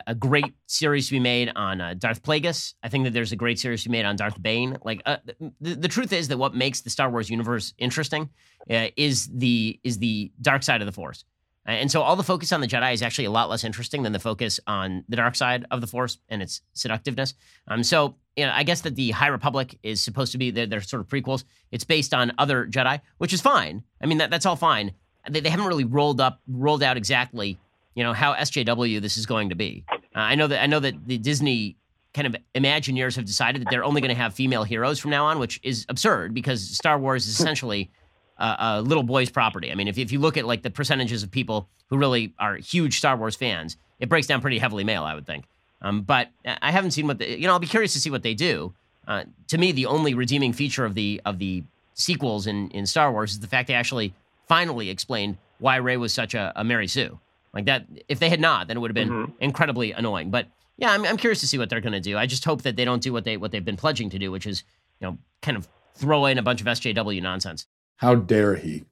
[0.06, 2.74] a great series to be made on uh, Darth Plagueis.
[2.82, 4.76] I think that there's a great series to be made on Darth Bane.
[4.84, 5.18] Like uh,
[5.60, 8.28] the, the truth is that what makes the Star Wars universe interesting
[8.70, 11.24] uh, is the is the dark side of the Force.
[11.66, 14.12] And so all the focus on the Jedi is actually a lot less interesting than
[14.12, 17.34] the focus on the dark side of the Force and its seductiveness.
[17.66, 20.66] Um, so you know, I guess that the High Republic is supposed to be their,
[20.66, 21.44] their sort of prequels.
[21.72, 23.82] It's based on other Jedi, which is fine.
[24.00, 24.92] I mean, that, that's all fine.
[25.28, 27.58] They, they haven't really rolled up, rolled out exactly,
[27.94, 29.84] you know, how SJW this is going to be.
[29.90, 31.76] Uh, I know that I know that the Disney
[32.12, 35.26] kind of Imagineers have decided that they're only going to have female heroes from now
[35.26, 37.90] on, which is absurd because Star Wars is essentially
[38.38, 39.72] uh, a little boy's property.
[39.72, 42.56] I mean, if, if you look at like the percentages of people who really are
[42.56, 45.44] huge Star Wars fans, it breaks down pretty heavily male, I would think.
[45.82, 47.52] Um, but I haven't seen what the, you know.
[47.52, 48.74] I'll be curious to see what they do.
[49.06, 53.12] Uh, to me, the only redeeming feature of the of the sequels in in Star
[53.12, 54.14] Wars is the fact they actually
[54.48, 57.18] finally explained why Rey was such a, a Mary Sue.
[57.52, 59.32] Like that, if they had not, then it would have been mm-hmm.
[59.40, 60.30] incredibly annoying.
[60.30, 62.18] But yeah, I'm, I'm curious to see what they're going to do.
[62.18, 64.30] I just hope that they don't do what they what they've been pledging to do,
[64.30, 64.62] which is
[65.00, 67.66] you know kind of throw in a bunch of SJW nonsense.
[67.96, 68.84] How dare he?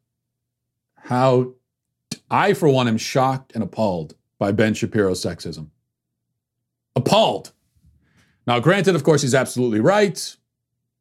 [0.96, 1.52] How
[2.30, 5.68] I, for one, am shocked and appalled by Ben Shapiro's sexism.
[6.96, 7.52] Appalled.
[8.46, 10.36] Now, granted, of course, he's absolutely right,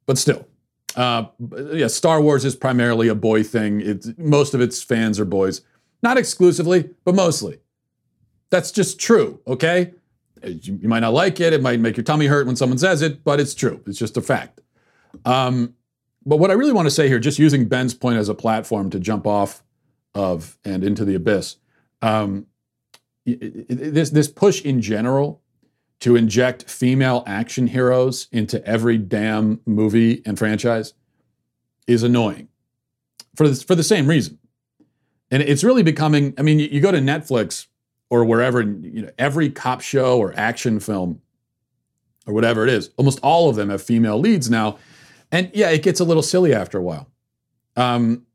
[0.06, 0.48] but still.
[0.96, 1.26] Uh,
[1.72, 3.82] yeah, Star Wars is primarily a boy thing.
[3.82, 5.62] It's, most of its fans are boys.
[6.02, 7.60] Not exclusively, but mostly.
[8.50, 9.94] That's just true, okay?
[10.44, 11.54] You, you might not like it.
[11.54, 13.82] It might make your tummy hurt when someone says it, but it's true.
[13.88, 14.62] It's just a fact.
[15.26, 15.74] Um,
[16.26, 18.90] but what I really want to say here, just using Ben's point as a platform
[18.92, 19.64] to jump off
[20.14, 21.58] of and into the abyss,
[22.02, 22.48] um,
[23.26, 25.42] this this push in general
[26.02, 30.94] to inject female action heroes into every damn movie and franchise
[31.88, 32.50] is annoying
[33.36, 34.38] for this, for the same reason.
[35.32, 36.34] And it's really becoming.
[36.38, 37.68] I mean, you, you go to Netflix
[38.10, 41.22] or wherever, you know, every cop show or action film
[42.28, 44.78] or whatever it is, almost all of them have female leads now
[45.34, 47.10] and yeah, it gets a little silly after a while.
[47.76, 48.28] Um,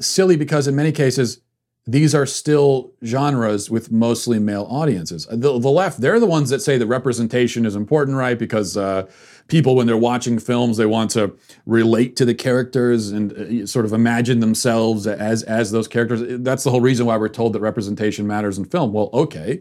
[0.00, 1.42] silly because in many cases,
[1.86, 5.26] these are still genres with mostly male audiences.
[5.30, 8.38] The, the, left, they're the ones that say that representation is important, right?
[8.38, 9.06] Because uh,
[9.48, 13.84] people, when they're watching films, they want to relate to the characters and uh, sort
[13.84, 16.22] of imagine themselves as as those characters.
[16.40, 18.94] That's the whole reason why we're told that representation matters in film.
[18.94, 19.60] Well, okay.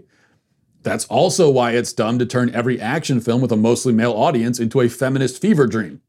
[0.84, 4.60] That's also why it's dumb to turn every action film with a mostly male audience
[4.60, 6.02] into a feminist fever dream.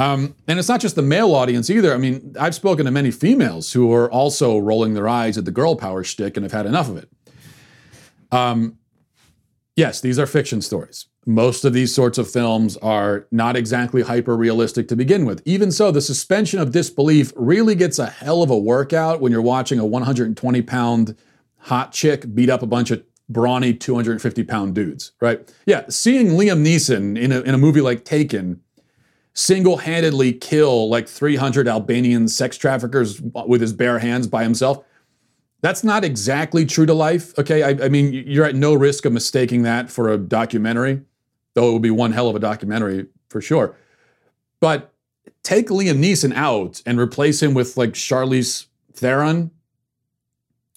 [0.00, 1.92] Um, and it's not just the male audience either.
[1.92, 5.50] I mean, I've spoken to many females who are also rolling their eyes at the
[5.50, 7.10] girl power shtick and have had enough of it.
[8.32, 8.78] Um,
[9.76, 11.04] yes, these are fiction stories.
[11.26, 15.42] Most of these sorts of films are not exactly hyper realistic to begin with.
[15.44, 19.42] Even so, the suspension of disbelief really gets a hell of a workout when you're
[19.42, 21.14] watching a 120 pound
[21.58, 25.54] hot chick beat up a bunch of brawny 250 pound dudes, right?
[25.66, 28.62] Yeah, seeing Liam Neeson in a, in a movie like Taken
[29.34, 34.84] single handedly kill like 300 Albanian sex traffickers with his bare hands by himself.
[35.62, 37.38] That's not exactly true to life.
[37.38, 37.62] Okay.
[37.62, 41.02] I, I, mean, you're at no risk of mistaking that for a documentary,
[41.54, 43.76] though it would be one hell of a documentary for sure.
[44.60, 44.92] But
[45.42, 49.50] take Liam Neeson out and replace him with like Charlize Theron,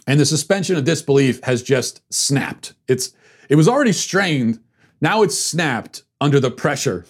[0.06, 2.74] and the suspension of disbelief has just snapped.
[2.88, 3.14] It's
[3.50, 4.60] it was already strained.
[5.02, 7.06] Now it's snapped under the pressure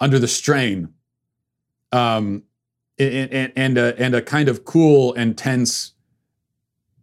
[0.00, 0.92] under the strain,
[1.92, 2.42] um,
[2.98, 5.92] and, and, a, and a kind of cool and tense,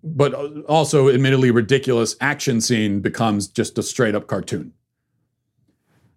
[0.03, 0.33] but
[0.65, 4.73] also admittedly ridiculous action scene becomes just a straight up cartoon.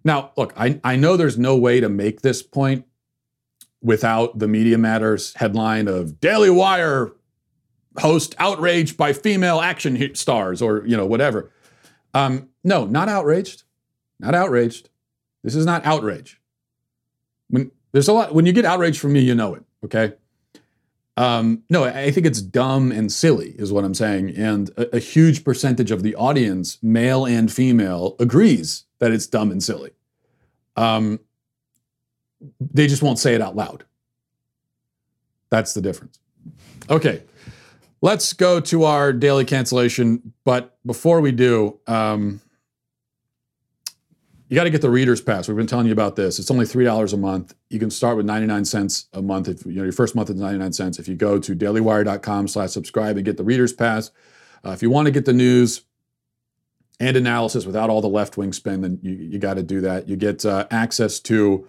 [0.05, 2.87] Now, look, I, I know there's no way to make this point
[3.83, 7.13] without the Media Matters headline of Daily Wire
[7.99, 11.51] host outraged by female action stars or, you know, whatever.
[12.15, 13.65] Um, no, not outraged.
[14.19, 14.89] Not outraged.
[15.43, 16.40] This is not outrage
[17.51, 19.63] when there's a lot when you get outrage from me, you know it.
[19.85, 20.15] Okay.
[21.17, 24.37] Um, no, I think it's dumb and silly, is what I'm saying.
[24.37, 29.51] And a, a, huge percentage of the audience, male and female, agrees that it's dumb
[29.51, 29.91] and silly.
[30.77, 31.21] Um,
[32.59, 33.85] they just won't say it out loud.
[35.51, 36.19] That's the difference.
[36.89, 37.23] Okay,
[38.01, 40.33] let's go to our daily cancellation.
[40.45, 42.41] But before we do, um,
[44.51, 45.47] you got to get the reader's pass.
[45.47, 46.41] We've been telling you about this.
[46.41, 47.55] It's only three dollars a month.
[47.71, 49.47] You can start with ninety nine cents a month.
[49.47, 50.99] If you know your first month is ninety nine cents.
[50.99, 54.11] If you go to dailywire.com/slash-subscribe and get the reader's pass.
[54.67, 55.83] Uh, if you want to get the news
[56.99, 60.09] and analysis without all the left wing spin, then you, you got to do that.
[60.09, 61.69] You get uh, access to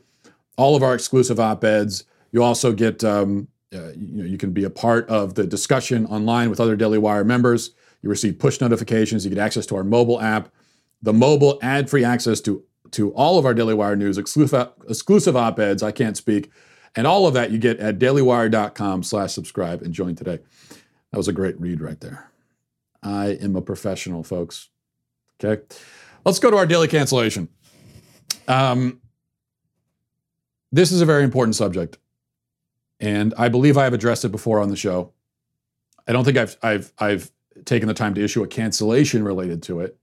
[0.57, 2.03] all of our exclusive op eds.
[2.31, 6.07] You also get um, uh, you know you can be a part of the discussion
[6.07, 7.75] online with other Daily Wire members.
[8.01, 9.23] You receive push notifications.
[9.23, 10.49] You get access to our mobile app
[11.01, 15.91] the mobile ad-free access to to all of our Daily Wire news, exclusive, op-eds, I
[15.91, 16.51] can't speak,
[16.95, 20.39] and all of that you get at dailywire.com slash subscribe and join today.
[21.11, 22.31] That was a great read right there.
[23.03, 24.69] I am a professional, folks.
[25.43, 25.63] Okay.
[26.25, 27.49] Let's go to our daily cancellation.
[28.47, 29.01] Um,
[30.71, 31.97] this is a very important subject,
[32.99, 35.13] and I believe I have addressed it before on the show.
[36.07, 37.31] I don't think I've I've I've
[37.65, 39.97] taken the time to issue a cancellation related to it.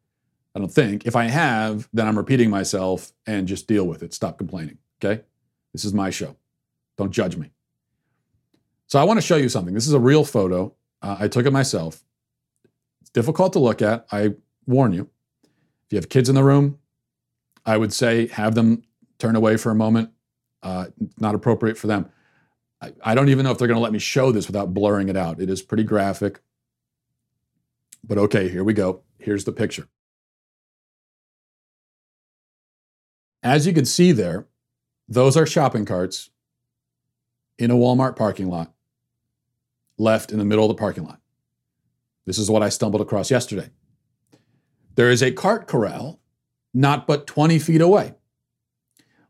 [0.58, 1.06] I don't think.
[1.06, 4.12] If I have, then I'm repeating myself and just deal with it.
[4.12, 4.78] Stop complaining.
[5.00, 5.22] Okay?
[5.72, 6.34] This is my show.
[6.96, 7.52] Don't judge me.
[8.88, 9.72] So I want to show you something.
[9.72, 10.74] This is a real photo.
[11.00, 12.02] Uh, I took it myself.
[13.00, 14.08] It's difficult to look at.
[14.10, 14.34] I
[14.66, 15.08] warn you.
[15.44, 16.80] If you have kids in the room,
[17.64, 18.82] I would say have them
[19.20, 20.10] turn away for a moment.
[20.60, 20.86] Uh,
[21.20, 22.10] not appropriate for them.
[22.82, 25.08] I, I don't even know if they're going to let me show this without blurring
[25.08, 25.40] it out.
[25.40, 26.40] It is pretty graphic.
[28.02, 29.02] But okay, here we go.
[29.20, 29.86] Here's the picture.
[33.42, 34.46] As you can see there,
[35.08, 36.30] those are shopping carts
[37.58, 38.72] in a Walmart parking lot,
[39.96, 41.20] left in the middle of the parking lot.
[42.26, 43.70] This is what I stumbled across yesterday.
[44.96, 46.20] There is a cart corral
[46.74, 48.14] not but 20 feet away.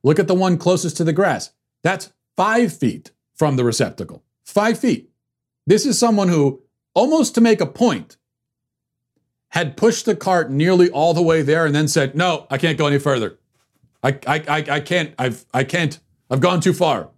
[0.02, 1.50] Look at the one closest to the grass.
[1.82, 4.24] That's five feet from the receptacle.
[4.44, 5.10] Five feet.
[5.66, 6.62] This is someone who,
[6.94, 8.16] almost to make a point,
[9.50, 12.78] had pushed the cart nearly all the way there and then said, No, I can't
[12.78, 13.37] go any further.
[14.02, 15.98] I, I, I, can't, I've, I can't,
[16.30, 17.10] I've gone too far.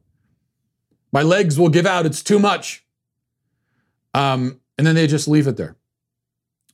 [1.12, 2.84] My legs will give out, it's too much.
[4.14, 5.76] Um, and then they just leave it there.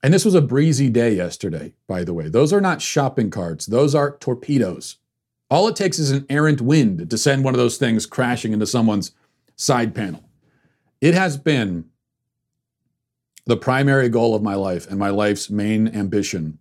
[0.03, 2.29] And this was a breezy day yesterday, by the way.
[2.29, 4.97] Those are not shopping carts, those are torpedoes.
[5.49, 8.67] All it takes is an errant wind to send one of those things crashing into
[8.67, 9.13] someone's
[9.55, 10.29] side panel.
[11.01, 11.87] It has been
[13.47, 16.59] the primary goal of my life and my life's main ambition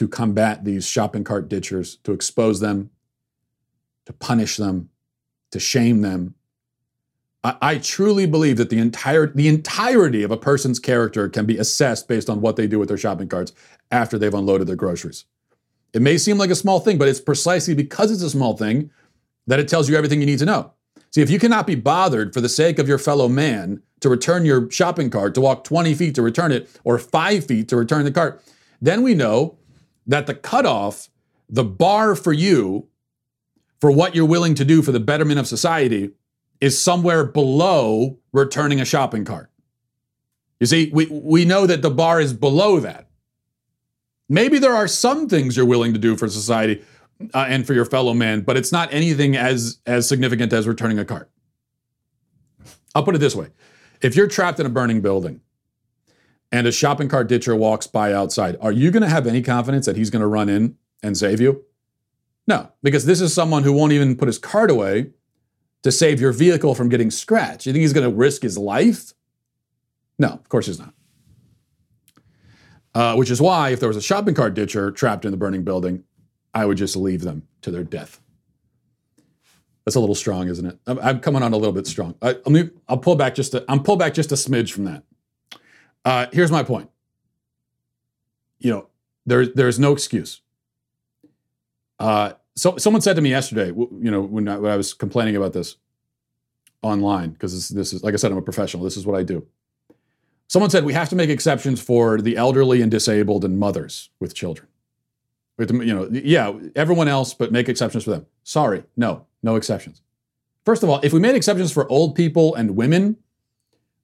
[0.00, 2.88] to combat these shopping cart ditchers, to expose them,
[4.06, 4.88] to punish them,
[5.50, 6.34] to shame them.
[7.44, 11.58] I, I, truly believe that the entire the entirety of a person's character can be
[11.58, 13.52] assessed based on what they do with their shopping carts
[13.90, 15.26] after they've unloaded their groceries.
[15.92, 18.90] It may seem like a small thing, but it's precisely because it's a small thing
[19.48, 20.72] that it tells you everything you need to know.
[21.10, 24.46] See, if you cannot be bothered for the sake of your fellow man to return
[24.46, 28.06] your shopping cart, to walk 20 feet to return it, or five feet to return
[28.06, 28.42] the cart,
[28.80, 29.58] then we know
[30.06, 31.08] that the cutoff,
[31.48, 32.88] the bar for you,
[33.80, 36.10] for what you're willing to do for the betterment of society,
[36.60, 39.50] is somewhere below returning a shopping cart.
[40.58, 43.08] You see, we, we know that the bar is below that.
[44.28, 46.84] Maybe there are some things you're willing to do for society
[47.34, 50.98] uh, and for your fellow man, but it's not anything as as significant as returning
[50.98, 51.30] a cart.
[52.94, 53.48] I'll put it this way:
[54.02, 55.40] if you're trapped in a burning building
[56.52, 59.86] and a shopping cart ditcher walks by outside, are you going to have any confidence
[59.86, 61.64] that he's going to run in and save you?
[62.46, 65.10] No, because this is someone who won't even put his cart away
[65.82, 67.66] to save your vehicle from getting scratched.
[67.66, 69.12] You think he's going to risk his life?
[70.18, 70.92] No, of course he's not.
[72.92, 75.62] Uh, which is why, if there was a shopping cart ditcher trapped in the burning
[75.62, 76.02] building,
[76.52, 78.20] I would just leave them to their death.
[79.84, 80.78] That's a little strong, isn't it?
[80.86, 82.16] I'm, I'm coming on a little bit strong.
[82.20, 85.04] I, will I'll pull back just a, I'm pull back just a smidge from that.
[86.04, 86.90] Uh, here's my point.
[88.58, 88.86] You know,
[89.26, 90.40] there, there's no excuse.
[91.98, 95.36] Uh, so someone said to me yesterday, you know, when I, when I was complaining
[95.36, 95.76] about this
[96.82, 98.82] online, because this, this is, like I said, I'm a professional.
[98.82, 99.46] This is what I do.
[100.48, 104.34] Someone said we have to make exceptions for the elderly and disabled and mothers with
[104.34, 104.66] children.
[105.58, 108.26] You know, yeah, everyone else, but make exceptions for them.
[108.42, 110.00] Sorry, no, no exceptions.
[110.64, 113.18] First of all, if we made exceptions for old people and women,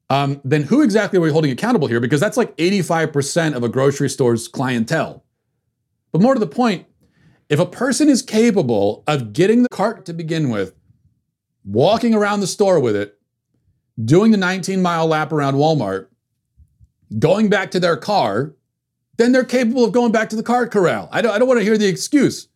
[0.08, 2.00] um, then who exactly are we holding accountable here?
[2.00, 5.24] Because that's like 85% of a grocery store's clientele.
[6.12, 6.86] But more to the point,
[7.48, 10.74] if a person is capable of getting the cart to begin with,
[11.64, 13.18] walking around the store with it,
[14.04, 16.06] doing the 19 mile lap around Walmart,
[17.18, 18.54] going back to their car,
[19.16, 21.08] then they're capable of going back to the cart corral.
[21.10, 22.48] I don't, I don't want to hear the excuse.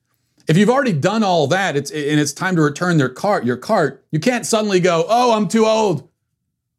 [0.49, 3.57] If you've already done all that, it's and it's time to return their cart, your
[3.57, 6.10] cart, you can't suddenly go, "Oh, I'm too old.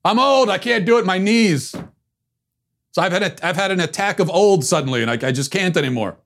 [0.04, 0.50] I'm old.
[0.50, 1.06] I can't do it.
[1.06, 1.76] My knees."
[2.92, 5.52] So I've had a, I've had an attack of old suddenly, and I, I just
[5.52, 6.18] can't anymore.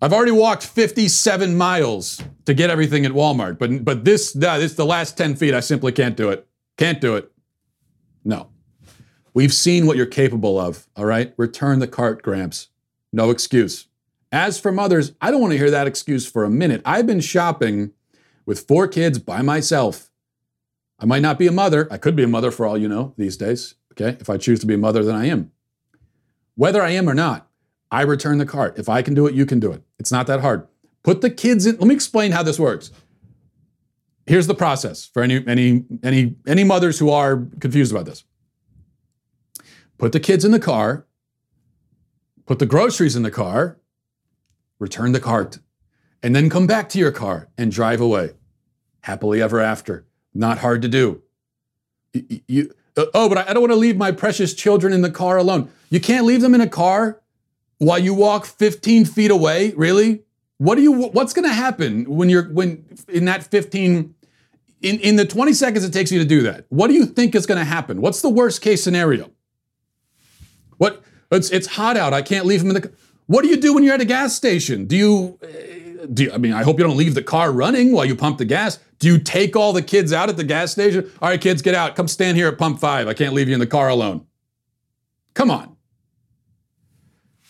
[0.00, 4.86] I've already walked 57 miles to get everything at Walmart, but but this this the
[4.86, 6.46] last 10 feet, I simply can't do it.
[6.76, 7.32] Can't do it.
[8.24, 8.50] No.
[9.32, 11.34] We've seen what you're capable of, all right?
[11.36, 12.68] Return the cart, Gramps.
[13.12, 13.86] No excuse.
[14.32, 16.82] As for mothers, I don't want to hear that excuse for a minute.
[16.84, 17.92] I've been shopping
[18.44, 20.10] with four kids by myself.
[20.98, 21.88] I might not be a mother.
[21.90, 24.16] I could be a mother for all you know these days, okay?
[24.20, 25.52] If I choose to be a mother, then I am.
[26.54, 27.50] Whether I am or not,
[27.90, 28.78] I return the cart.
[28.78, 29.82] If I can do it, you can do it.
[29.98, 30.66] It's not that hard.
[31.02, 31.76] Put the kids in.
[31.76, 32.90] Let me explain how this works.
[34.26, 38.24] Here's the process for any any any any mothers who are confused about this.
[39.98, 41.06] put the kids in the car,
[42.44, 43.78] put the groceries in the car,
[44.78, 45.58] return the cart,
[46.22, 48.32] and then come back to your car and drive away.
[49.02, 50.06] Happily ever after.
[50.36, 51.22] Not hard to do.
[52.12, 55.10] You, you uh, oh, but I, don't want to leave my precious children in the
[55.10, 55.70] car alone.
[55.90, 57.20] You can't leave them in a car
[57.78, 59.72] while you walk 15 feet away.
[59.76, 60.22] Really?
[60.58, 60.92] What do you?
[60.92, 64.14] What's going to happen when you're when in that 15
[64.82, 66.64] in in the 20 seconds it takes you to do that?
[66.70, 68.00] What do you think is going to happen?
[68.00, 69.30] What's the worst case scenario?
[70.78, 71.02] What?
[71.30, 72.14] It's it's hot out.
[72.14, 72.92] I can't leave them in the.
[73.26, 74.86] What do you do when you're at a gas station?
[74.86, 75.38] Do you?
[76.12, 78.38] Do you, I mean, I hope you don't leave the car running while you pump
[78.38, 78.78] the gas.
[78.98, 81.10] Do you take all the kids out at the gas station?
[81.20, 81.96] All right, kids, get out.
[81.96, 83.08] Come stand here at pump five.
[83.08, 84.26] I can't leave you in the car alone.
[85.34, 85.76] Come on.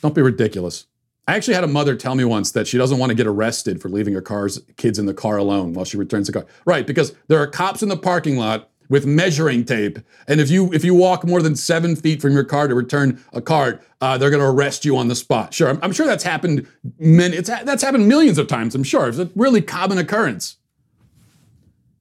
[0.03, 0.87] Don't be ridiculous.
[1.29, 3.83] I actually had a mother tell me once that she doesn't want to get arrested
[3.83, 6.47] for leaving her car's kids in the car alone while she returns the car.
[6.65, 10.73] Right, because there are cops in the parking lot with measuring tape, and if you
[10.73, 14.19] if you walk more than seven feet from your car to return a cart, uh,
[14.19, 15.55] they're going to arrest you on the spot.
[15.55, 16.67] Sure, I'm, I'm sure that's happened.
[16.99, 18.75] Many, it's that's happened millions of times.
[18.75, 20.57] I'm sure it's a really common occurrence.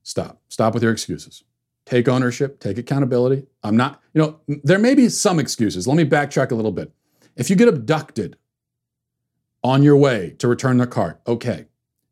[0.04, 0.40] Stop.
[0.50, 1.44] Stop with your excuses.
[1.86, 2.60] Take ownership.
[2.60, 3.48] Take accountability.
[3.64, 4.02] I'm not.
[4.14, 5.88] You know, there may be some excuses.
[5.88, 6.92] Let me backtrack a little bit.
[7.36, 8.38] If you get abducted
[9.64, 11.66] on your way to return the cart, okay.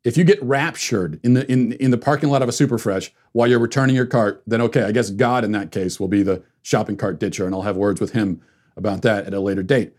[0.04, 3.48] If you get raptured in the in in the parking lot of a Superfresh while
[3.48, 6.44] you're returning your cart, then okay, I guess God in that case will be the
[6.62, 8.42] shopping cart ditcher, and I'll have words with him
[8.76, 9.94] about that at a later date.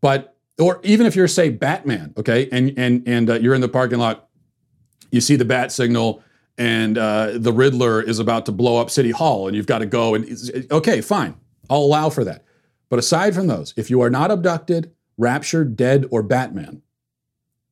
[0.00, 3.68] But or even if you're say Batman, okay, and and and uh, you're in the
[3.68, 4.28] parking lot,
[5.10, 6.22] you see the bat signal,
[6.58, 9.86] and uh, the Riddler is about to blow up City Hall, and you've got to
[9.86, 10.14] go.
[10.14, 10.26] And
[10.70, 11.36] okay, fine,
[11.70, 12.44] I'll allow for that.
[12.88, 16.82] But aside from those, if you are not abducted, raptured, dead, or Batman,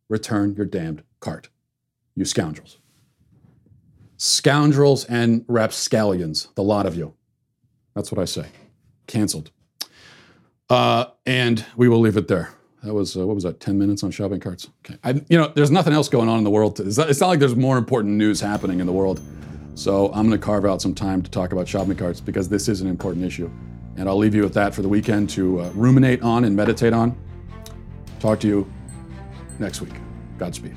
[0.08, 1.48] return your damned cart,
[2.16, 2.78] you scoundrels.
[4.16, 7.14] Scoundrels and rapscallions, the lot of you.
[7.94, 8.46] That's what I say.
[9.06, 9.50] Canceled.
[10.70, 12.54] Uh, and we will leave it there.
[12.82, 13.60] That was uh, what was that?
[13.60, 14.68] Ten minutes on shopping carts.
[14.84, 14.98] Okay.
[15.02, 16.78] I, you know, there's nothing else going on in the world.
[16.80, 19.20] It's not, it's not like there's more important news happening in the world.
[19.74, 22.68] So I'm going to carve out some time to talk about shopping carts because this
[22.68, 23.50] is an important issue.
[23.96, 26.92] And I'll leave you with that for the weekend to uh, ruminate on and meditate
[26.92, 27.16] on.
[28.20, 28.72] Talk to you
[29.58, 29.94] next week.
[30.38, 30.76] Godspeed.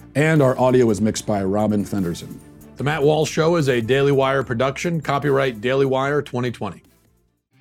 [0.15, 2.39] and our audio is mixed by Robin Fenderson.
[2.77, 6.83] The Matt Walsh Show is a Daily Wire production, copyright Daily Wire 2020.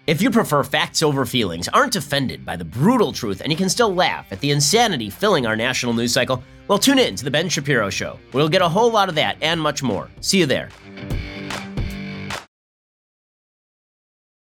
[0.07, 3.69] If you prefer facts over feelings, aren't offended by the brutal truth, and you can
[3.69, 7.31] still laugh at the insanity filling our national news cycle, well, tune in to The
[7.31, 8.19] Ben Shapiro Show.
[8.33, 10.09] We'll get a whole lot of that and much more.
[10.21, 10.71] See you there.